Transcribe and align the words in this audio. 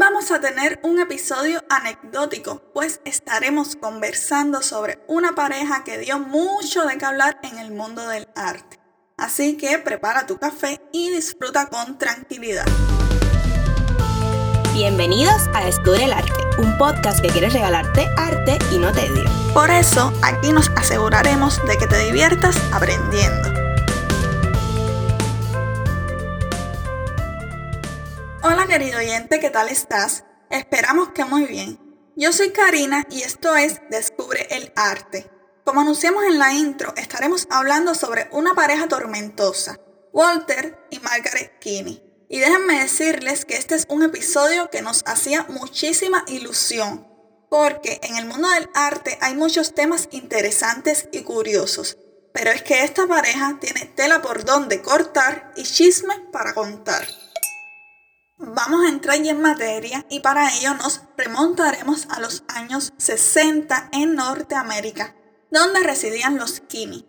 vamos 0.00 0.30
a 0.30 0.40
tener 0.40 0.80
un 0.82 0.98
episodio 0.98 1.62
anecdótico, 1.68 2.62
pues 2.72 3.02
estaremos 3.04 3.76
conversando 3.76 4.62
sobre 4.62 4.98
una 5.08 5.34
pareja 5.34 5.84
que 5.84 5.98
dio 5.98 6.18
mucho 6.18 6.86
de 6.86 6.96
qué 6.96 7.04
hablar 7.04 7.38
en 7.42 7.58
el 7.58 7.70
mundo 7.70 8.08
del 8.08 8.26
arte. 8.34 8.80
Así 9.18 9.58
que 9.58 9.76
prepara 9.78 10.26
tu 10.26 10.38
café 10.38 10.80
y 10.90 11.10
disfruta 11.10 11.66
con 11.66 11.98
tranquilidad. 11.98 12.64
Bienvenidos 14.72 15.48
a 15.52 15.66
Descubre 15.66 16.04
el 16.04 16.14
Arte, 16.14 16.32
un 16.56 16.78
podcast 16.78 17.20
que 17.20 17.28
quiere 17.28 17.50
regalarte 17.50 18.08
arte 18.16 18.56
y 18.72 18.78
no 18.78 18.90
tedio. 18.92 19.24
Por 19.52 19.68
eso, 19.68 20.14
aquí 20.22 20.50
nos 20.50 20.70
aseguraremos 20.76 21.60
de 21.66 21.76
que 21.76 21.86
te 21.86 21.98
diviertas 22.06 22.56
aprendiendo. 22.72 23.59
Querido 28.70 28.98
oyente, 28.98 29.40
¿qué 29.40 29.50
tal 29.50 29.68
estás? 29.68 30.22
Esperamos 30.48 31.08
que 31.08 31.24
muy 31.24 31.44
bien. 31.44 31.80
Yo 32.14 32.32
soy 32.32 32.50
Karina 32.50 33.04
y 33.10 33.22
esto 33.22 33.56
es 33.56 33.80
Descubre 33.90 34.46
el 34.48 34.72
Arte. 34.76 35.28
Como 35.64 35.80
anunciamos 35.80 36.22
en 36.22 36.38
la 36.38 36.52
intro, 36.52 36.94
estaremos 36.96 37.48
hablando 37.50 37.96
sobre 37.96 38.28
una 38.30 38.54
pareja 38.54 38.86
tormentosa, 38.86 39.80
Walter 40.12 40.78
y 40.88 41.00
Margaret 41.00 41.58
Kinney. 41.58 42.00
Y 42.28 42.38
déjenme 42.38 42.78
decirles 42.78 43.44
que 43.44 43.56
este 43.56 43.74
es 43.74 43.86
un 43.88 44.04
episodio 44.04 44.70
que 44.70 44.82
nos 44.82 45.02
hacía 45.04 45.46
muchísima 45.48 46.24
ilusión, 46.28 47.08
porque 47.50 47.98
en 48.04 48.18
el 48.18 48.26
mundo 48.26 48.48
del 48.50 48.70
arte 48.74 49.18
hay 49.20 49.34
muchos 49.34 49.74
temas 49.74 50.08
interesantes 50.12 51.08
y 51.10 51.22
curiosos, 51.22 51.98
pero 52.32 52.52
es 52.52 52.62
que 52.62 52.84
esta 52.84 53.08
pareja 53.08 53.58
tiene 53.60 53.86
tela 53.96 54.22
por 54.22 54.44
donde 54.44 54.80
cortar 54.80 55.52
y 55.56 55.64
chisme 55.64 56.14
para 56.30 56.54
contar. 56.54 57.08
Vamos 58.42 58.86
a 58.86 58.88
entrar 58.88 59.20
ya 59.20 59.32
en 59.32 59.42
materia 59.42 60.06
y 60.08 60.20
para 60.20 60.48
ello 60.56 60.72
nos 60.72 61.02
remontaremos 61.14 62.06
a 62.08 62.20
los 62.20 62.42
años 62.48 62.90
60 62.96 63.90
en 63.92 64.14
Norteamérica, 64.14 65.14
donde 65.50 65.80
residían 65.80 66.38
los 66.38 66.60
Kinney. 66.60 67.06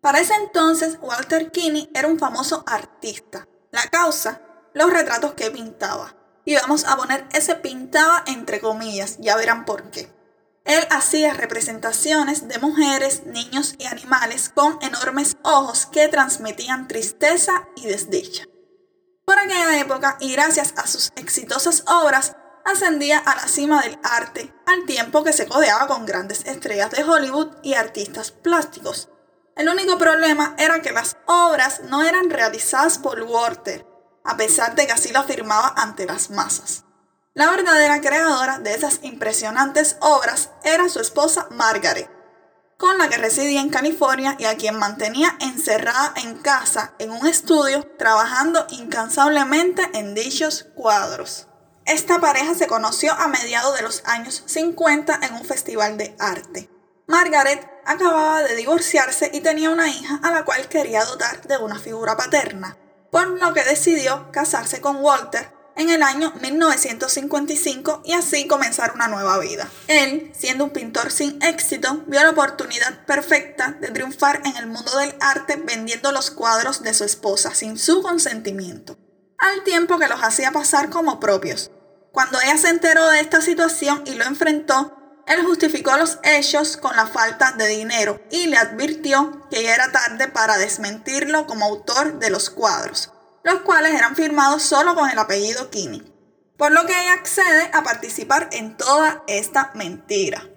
Para 0.00 0.20
ese 0.20 0.32
entonces, 0.34 0.96
Walter 1.02 1.50
Kinney 1.50 1.90
era 1.92 2.08
un 2.08 2.18
famoso 2.18 2.64
artista. 2.66 3.46
La 3.70 3.82
causa, 3.82 4.40
los 4.72 4.90
retratos 4.90 5.34
que 5.34 5.50
pintaba. 5.50 6.16
Y 6.46 6.54
vamos 6.54 6.86
a 6.86 6.96
poner 6.96 7.28
ese 7.34 7.54
pintaba 7.56 8.24
entre 8.26 8.58
comillas, 8.58 9.18
ya 9.20 9.36
verán 9.36 9.66
por 9.66 9.90
qué. 9.90 10.10
Él 10.64 10.86
hacía 10.88 11.34
representaciones 11.34 12.48
de 12.48 12.58
mujeres, 12.58 13.26
niños 13.26 13.74
y 13.78 13.84
animales 13.84 14.48
con 14.48 14.78
enormes 14.80 15.36
ojos 15.42 15.84
que 15.84 16.08
transmitían 16.08 16.88
tristeza 16.88 17.68
y 17.76 17.88
desdicha. 17.88 18.44
Por 19.24 19.38
aquella 19.38 19.78
época, 19.78 20.16
y 20.20 20.32
gracias 20.32 20.74
a 20.76 20.86
sus 20.86 21.12
exitosas 21.16 21.84
obras, 21.86 22.36
ascendía 22.64 23.18
a 23.18 23.36
la 23.36 23.48
cima 23.48 23.82
del 23.82 23.98
arte, 24.02 24.52
al 24.66 24.84
tiempo 24.84 25.22
que 25.22 25.32
se 25.32 25.46
codeaba 25.46 25.86
con 25.86 26.06
grandes 26.06 26.44
estrellas 26.44 26.90
de 26.90 27.04
Hollywood 27.04 27.56
y 27.62 27.74
artistas 27.74 28.30
plásticos. 28.30 29.08
El 29.56 29.68
único 29.68 29.98
problema 29.98 30.54
era 30.58 30.80
que 30.82 30.92
las 30.92 31.16
obras 31.26 31.82
no 31.84 32.02
eran 32.02 32.30
realizadas 32.30 32.98
por 32.98 33.22
Walter, 33.22 33.86
a 34.24 34.36
pesar 34.36 34.74
de 34.74 34.86
que 34.86 34.92
así 34.92 35.12
lo 35.12 35.20
afirmaba 35.20 35.74
ante 35.76 36.06
las 36.06 36.30
masas. 36.30 36.84
La 37.34 37.50
verdadera 37.50 38.00
creadora 38.00 38.58
de 38.58 38.74
esas 38.74 39.00
impresionantes 39.02 39.96
obras 40.00 40.50
era 40.64 40.88
su 40.88 41.00
esposa 41.00 41.46
Margaret, 41.50 42.10
con 42.82 42.98
la 42.98 43.08
que 43.08 43.16
residía 43.16 43.60
en 43.60 43.70
California 43.70 44.34
y 44.40 44.44
a 44.44 44.56
quien 44.56 44.76
mantenía 44.76 45.36
encerrada 45.38 46.14
en 46.16 46.34
casa 46.38 46.94
en 46.98 47.12
un 47.12 47.28
estudio 47.28 47.88
trabajando 47.96 48.66
incansablemente 48.70 49.88
en 49.94 50.16
dichos 50.16 50.66
cuadros. 50.74 51.46
Esta 51.86 52.18
pareja 52.18 52.56
se 52.56 52.66
conoció 52.66 53.12
a 53.12 53.28
mediados 53.28 53.76
de 53.76 53.82
los 53.82 54.02
años 54.04 54.42
50 54.46 55.20
en 55.22 55.34
un 55.34 55.44
festival 55.44 55.96
de 55.96 56.16
arte. 56.18 56.68
Margaret 57.06 57.70
acababa 57.86 58.42
de 58.42 58.56
divorciarse 58.56 59.30
y 59.32 59.42
tenía 59.42 59.70
una 59.70 59.88
hija 59.88 60.18
a 60.20 60.32
la 60.32 60.44
cual 60.44 60.68
quería 60.68 61.04
dotar 61.04 61.40
de 61.42 61.58
una 61.58 61.78
figura 61.78 62.16
paterna, 62.16 62.76
por 63.12 63.28
lo 63.28 63.54
que 63.54 63.62
decidió 63.62 64.32
casarse 64.32 64.80
con 64.80 64.96
Walter 64.96 65.52
en 65.76 65.90
el 65.90 66.02
año 66.02 66.32
1955 66.40 68.02
y 68.04 68.12
así 68.12 68.46
comenzar 68.46 68.92
una 68.94 69.08
nueva 69.08 69.38
vida. 69.38 69.68
Él, 69.88 70.32
siendo 70.36 70.64
un 70.64 70.70
pintor 70.70 71.10
sin 71.10 71.42
éxito, 71.42 72.02
vio 72.06 72.22
la 72.22 72.30
oportunidad 72.30 73.04
perfecta 73.06 73.76
de 73.80 73.88
triunfar 73.88 74.42
en 74.44 74.56
el 74.56 74.66
mundo 74.66 74.96
del 74.98 75.14
arte 75.20 75.56
vendiendo 75.56 76.12
los 76.12 76.30
cuadros 76.30 76.82
de 76.82 76.94
su 76.94 77.04
esposa 77.04 77.54
sin 77.54 77.78
su 77.78 78.02
consentimiento, 78.02 78.96
al 79.38 79.64
tiempo 79.64 79.98
que 79.98 80.08
los 80.08 80.22
hacía 80.22 80.52
pasar 80.52 80.90
como 80.90 81.20
propios. 81.20 81.70
Cuando 82.12 82.38
ella 82.40 82.58
se 82.58 82.68
enteró 82.68 83.08
de 83.08 83.20
esta 83.20 83.40
situación 83.40 84.02
y 84.06 84.14
lo 84.14 84.24
enfrentó, 84.24 84.98
él 85.26 85.42
justificó 85.44 85.96
los 85.96 86.18
hechos 86.24 86.76
con 86.76 86.94
la 86.96 87.06
falta 87.06 87.52
de 87.52 87.68
dinero 87.68 88.20
y 88.30 88.48
le 88.48 88.58
advirtió 88.58 89.48
que 89.50 89.62
ya 89.62 89.74
era 89.74 89.92
tarde 89.92 90.28
para 90.28 90.58
desmentirlo 90.58 91.46
como 91.46 91.64
autor 91.64 92.18
de 92.18 92.28
los 92.28 92.50
cuadros 92.50 93.12
los 93.44 93.60
cuales 93.60 93.94
eran 93.94 94.16
firmados 94.16 94.62
solo 94.62 94.94
con 94.94 95.10
el 95.10 95.18
apellido 95.18 95.68
Kinney, 95.70 96.02
por 96.56 96.72
lo 96.72 96.86
que 96.86 96.92
ella 96.92 97.12
accede 97.14 97.70
a 97.72 97.82
participar 97.82 98.48
en 98.52 98.76
toda 98.76 99.24
esta 99.26 99.72
mentira. 99.74 100.48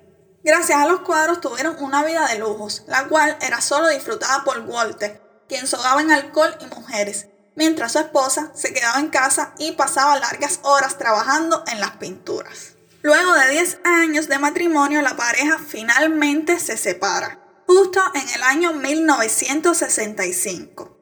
Gracias 0.44 0.78
a 0.78 0.88
los 0.88 1.00
cuadros 1.02 1.42
tuvieron 1.42 1.84
una 1.84 2.04
vida 2.04 2.28
de 2.28 2.38
lujos, 2.38 2.84
la 2.88 3.08
cual 3.08 3.36
era 3.42 3.62
solo 3.62 3.88
disfrutada 3.88 4.44
por 4.44 4.60
Walter, 4.60 5.24
quien 5.48 5.66
sogaba 5.66 6.02
en 6.02 6.12
alcohol 6.12 6.56
y 6.60 6.68
mujeres, 6.68 7.30
mientras 7.56 7.94
su 7.94 8.00
esposa 8.00 8.52
se 8.54 8.74
quedaba 8.74 9.00
en 9.00 9.08
casa 9.10 9.54
y 9.58 9.72
pasaba 9.72 10.20
largas 10.20 10.60
horas 10.62 11.00
trabajando 11.00 11.64
en 11.68 11.80
las 11.80 11.98
pinturas. 11.98 12.74
Luego 13.02 13.34
de 13.34 13.50
10 13.50 13.80
años 13.84 14.28
de 14.28 14.38
matrimonio, 14.40 15.02
la 15.02 15.16
pareja 15.16 15.58
finalmente 15.60 16.60
se 16.60 16.78
separa, 16.78 17.40
justo 17.66 18.02
en 18.14 18.30
el 18.30 18.44
año 18.44 18.74
1965. 18.74 20.95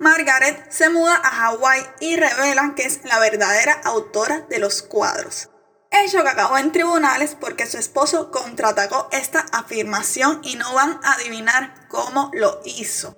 Margaret 0.00 0.72
se 0.72 0.88
muda 0.88 1.14
a 1.14 1.28
Hawái 1.28 1.82
y 2.00 2.16
revela 2.16 2.72
que 2.74 2.84
es 2.84 3.04
la 3.04 3.18
verdadera 3.18 3.78
autora 3.84 4.46
de 4.48 4.58
los 4.58 4.80
cuadros. 4.80 5.50
Hecho 5.90 6.22
que 6.22 6.28
acabó 6.30 6.56
en 6.56 6.72
tribunales 6.72 7.36
porque 7.38 7.66
su 7.66 7.76
esposo 7.76 8.30
contraatacó 8.30 9.10
esta 9.12 9.40
afirmación 9.52 10.40
y 10.42 10.56
no 10.56 10.72
van 10.72 10.98
a 11.04 11.12
adivinar 11.12 11.86
cómo 11.88 12.30
lo 12.32 12.62
hizo. 12.64 13.14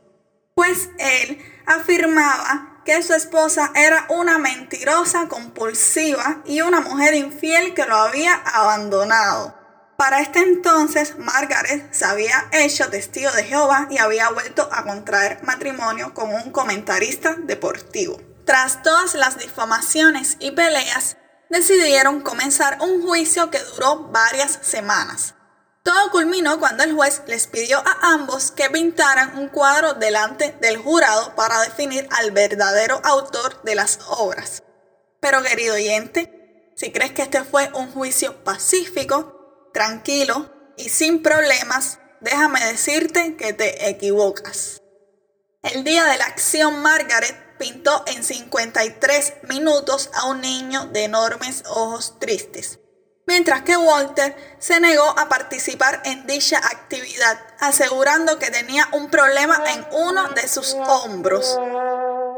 Pues 0.56 0.88
él 0.98 1.38
afirmaba 1.66 2.82
que 2.84 3.00
su 3.04 3.14
esposa 3.14 3.70
era 3.76 4.06
una 4.08 4.38
mentirosa 4.38 5.28
compulsiva 5.28 6.42
y 6.46 6.62
una 6.62 6.80
mujer 6.80 7.14
infiel 7.14 7.74
que 7.74 7.86
lo 7.86 7.94
había 7.94 8.34
abandonado. 8.34 9.61
Para 10.02 10.20
este 10.20 10.40
entonces, 10.40 11.16
Margaret 11.16 11.94
se 11.94 12.04
había 12.04 12.48
hecho 12.50 12.90
testigo 12.90 13.30
de 13.30 13.44
Jehová 13.44 13.86
y 13.88 13.98
había 13.98 14.30
vuelto 14.30 14.68
a 14.72 14.82
contraer 14.82 15.40
matrimonio 15.44 16.12
con 16.12 16.34
un 16.34 16.50
comentarista 16.50 17.36
deportivo. 17.38 18.20
Tras 18.44 18.82
todas 18.82 19.14
las 19.14 19.38
difamaciones 19.38 20.38
y 20.40 20.50
peleas, 20.50 21.18
decidieron 21.50 22.20
comenzar 22.20 22.78
un 22.80 23.00
juicio 23.06 23.48
que 23.52 23.60
duró 23.60 24.08
varias 24.08 24.58
semanas. 24.62 25.36
Todo 25.84 26.10
culminó 26.10 26.58
cuando 26.58 26.82
el 26.82 26.94
juez 26.94 27.22
les 27.28 27.46
pidió 27.46 27.78
a 27.78 28.12
ambos 28.12 28.50
que 28.50 28.70
pintaran 28.70 29.38
un 29.38 29.50
cuadro 29.50 29.94
delante 29.94 30.50
del 30.60 30.78
jurado 30.78 31.36
para 31.36 31.60
definir 31.60 32.08
al 32.10 32.32
verdadero 32.32 33.00
autor 33.04 33.62
de 33.62 33.76
las 33.76 34.00
obras. 34.08 34.64
Pero 35.20 35.44
querido 35.44 35.76
oyente, 35.76 36.72
si 36.74 36.90
crees 36.90 37.12
que 37.12 37.22
este 37.22 37.44
fue 37.44 37.70
un 37.74 37.92
juicio 37.92 38.42
pacífico, 38.42 39.38
tranquilo 39.72 40.50
y 40.76 40.88
sin 40.88 41.22
problemas, 41.22 41.98
déjame 42.20 42.64
decirte 42.64 43.36
que 43.36 43.52
te 43.52 43.88
equivocas. 43.88 44.82
El 45.62 45.84
día 45.84 46.04
de 46.04 46.18
la 46.18 46.24
acción, 46.24 46.82
Margaret 46.82 47.36
pintó 47.58 48.02
en 48.06 48.24
53 48.24 49.34
minutos 49.48 50.10
a 50.14 50.26
un 50.26 50.40
niño 50.40 50.86
de 50.86 51.04
enormes 51.04 51.62
ojos 51.68 52.18
tristes, 52.18 52.80
mientras 53.26 53.62
que 53.62 53.76
Walter 53.76 54.56
se 54.58 54.80
negó 54.80 55.08
a 55.16 55.28
participar 55.28 56.02
en 56.04 56.26
dicha 56.26 56.58
actividad, 56.58 57.38
asegurando 57.60 58.40
que 58.40 58.50
tenía 58.50 58.88
un 58.92 59.08
problema 59.10 59.62
en 59.68 59.86
uno 59.92 60.28
de 60.30 60.48
sus 60.48 60.74
hombros. 60.74 61.56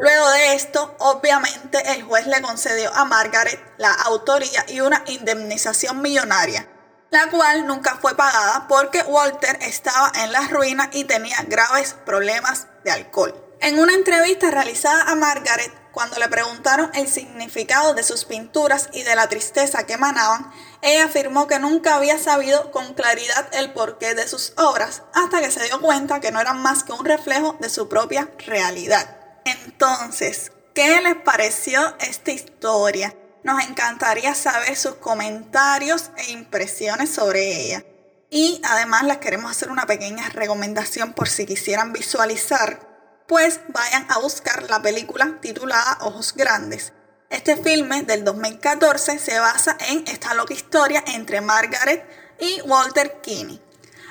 Luego 0.00 0.30
de 0.32 0.54
esto, 0.54 0.94
obviamente, 0.98 1.78
el 1.92 2.02
juez 2.02 2.26
le 2.26 2.42
concedió 2.42 2.92
a 2.92 3.06
Margaret 3.06 3.58
la 3.78 3.92
autoría 3.92 4.66
y 4.68 4.80
una 4.80 5.02
indemnización 5.06 6.02
millonaria, 6.02 6.68
la 7.10 7.30
cual 7.30 7.66
nunca 7.66 7.96
fue 8.00 8.16
pagada 8.16 8.66
porque 8.68 9.02
Walter 9.02 9.58
estaba 9.62 10.12
en 10.22 10.32
la 10.32 10.48
ruina 10.48 10.90
y 10.92 11.04
tenía 11.04 11.36
graves 11.46 11.94
problemas 12.04 12.66
de 12.84 12.90
alcohol. 12.90 13.34
En 13.60 13.78
una 13.78 13.94
entrevista 13.94 14.50
realizada 14.50 15.04
a 15.04 15.14
Margaret, 15.14 15.72
cuando 15.94 16.18
le 16.18 16.28
preguntaron 16.28 16.90
el 16.94 17.08
significado 17.08 17.94
de 17.94 18.02
sus 18.02 18.24
pinturas 18.24 18.90
y 18.92 19.04
de 19.04 19.14
la 19.14 19.28
tristeza 19.28 19.86
que 19.86 19.92
emanaban, 19.92 20.52
ella 20.82 21.04
afirmó 21.04 21.46
que 21.46 21.60
nunca 21.60 21.94
había 21.94 22.18
sabido 22.18 22.72
con 22.72 22.94
claridad 22.94 23.48
el 23.54 23.72
porqué 23.72 24.14
de 24.14 24.26
sus 24.26 24.52
obras, 24.56 25.02
hasta 25.14 25.40
que 25.40 25.52
se 25.52 25.64
dio 25.64 25.80
cuenta 25.80 26.20
que 26.20 26.32
no 26.32 26.40
eran 26.40 26.60
más 26.60 26.82
que 26.82 26.92
un 26.92 27.04
reflejo 27.04 27.56
de 27.60 27.70
su 27.70 27.88
propia 27.88 28.28
realidad. 28.44 29.16
Entonces, 29.44 30.50
¿qué 30.74 31.00
les 31.00 31.14
pareció 31.14 31.96
esta 32.00 32.32
historia? 32.32 33.14
Nos 33.44 33.62
encantaría 33.62 34.34
saber 34.34 34.74
sus 34.74 34.94
comentarios 34.94 36.10
e 36.16 36.32
impresiones 36.32 37.10
sobre 37.10 37.60
ella. 37.60 37.84
Y 38.30 38.60
además 38.64 39.04
les 39.04 39.18
queremos 39.18 39.50
hacer 39.50 39.70
una 39.70 39.84
pequeña 39.84 40.30
recomendación 40.30 41.12
por 41.12 41.28
si 41.28 41.44
quisieran 41.44 41.92
visualizar, 41.92 42.80
pues 43.28 43.60
vayan 43.68 44.06
a 44.10 44.18
buscar 44.18 44.62
la 44.70 44.80
película 44.80 45.38
titulada 45.42 45.98
Ojos 46.00 46.34
Grandes. 46.34 46.94
Este 47.28 47.58
filme 47.58 48.02
del 48.02 48.24
2014 48.24 49.18
se 49.18 49.38
basa 49.38 49.76
en 49.90 50.04
esta 50.08 50.32
loca 50.32 50.54
historia 50.54 51.04
entre 51.06 51.42
Margaret 51.42 52.02
y 52.40 52.62
Walter 52.62 53.20
Kinney. 53.20 53.60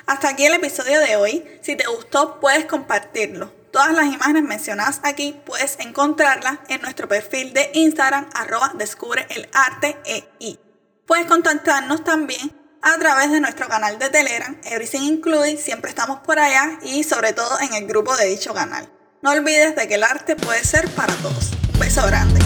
Hasta 0.06 0.28
aquí 0.28 0.46
el 0.46 0.54
episodio 0.54 1.00
de 1.00 1.16
hoy. 1.16 1.58
Si 1.60 1.74
te 1.74 1.86
gustó, 1.88 2.38
puedes 2.38 2.66
compartirlo. 2.66 3.63
Todas 3.74 3.92
las 3.92 4.06
imágenes 4.06 4.44
mencionadas 4.44 5.00
aquí 5.02 5.34
puedes 5.44 5.80
encontrarlas 5.80 6.60
en 6.68 6.80
nuestro 6.80 7.08
perfil 7.08 7.52
de 7.52 7.72
Instagram 7.74 8.24
arroba 8.32 8.70
descubre 8.78 9.26
el 9.30 9.48
arte 9.52 9.96
EI. 10.04 10.60
Puedes 11.08 11.26
contactarnos 11.26 12.04
también 12.04 12.56
a 12.82 12.96
través 12.98 13.32
de 13.32 13.40
nuestro 13.40 13.66
canal 13.66 13.98
de 13.98 14.10
Telegram, 14.10 14.56
Everything 14.62 15.00
Included, 15.00 15.58
siempre 15.58 15.90
estamos 15.90 16.20
por 16.20 16.38
allá 16.38 16.78
y 16.82 17.02
sobre 17.02 17.32
todo 17.32 17.58
en 17.58 17.74
el 17.74 17.88
grupo 17.88 18.16
de 18.16 18.26
dicho 18.26 18.54
canal. 18.54 18.88
No 19.22 19.32
olvides 19.32 19.74
de 19.74 19.88
que 19.88 19.96
el 19.96 20.04
arte 20.04 20.36
puede 20.36 20.62
ser 20.62 20.88
para 20.90 21.12
todos. 21.16 21.50
Un 21.72 21.80
beso 21.80 22.06
grande. 22.06 22.43